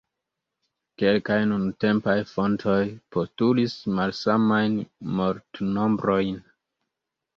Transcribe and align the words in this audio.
Kelkaj 1.01 1.35
nuntempaj 1.49 2.15
fontoj 2.31 2.79
postulis 3.17 3.75
malsamajn 3.99 4.81
mortnombrojn. 5.21 6.45